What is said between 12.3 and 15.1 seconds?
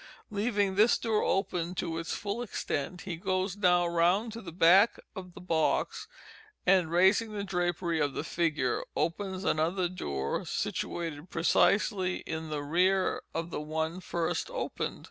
the rear of the one first opened.